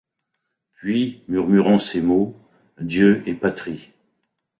[0.73, 2.35] Puis, murmurant ces mots:
[2.79, 3.91] «Dieu et patrie